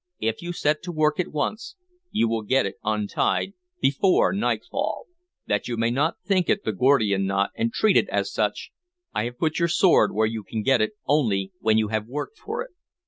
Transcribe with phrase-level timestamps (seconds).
[0.19, 1.75] If you set to work at once,
[2.09, 5.05] you will get it untied before nightfall.
[5.45, 8.71] That you may not think it the Gordian knot and treat it as such,
[9.13, 12.39] I have put your sword where you can get it only when you have worked
[12.39, 12.71] for it.